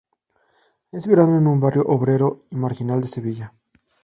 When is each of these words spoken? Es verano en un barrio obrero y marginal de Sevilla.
Es 0.91 1.05
verano 1.05 1.37
en 1.37 1.45
un 1.45 1.59
barrio 1.59 1.83
obrero 1.83 2.45
y 2.49 2.55
marginal 2.55 3.01
de 3.01 3.07
Sevilla. 3.07 3.53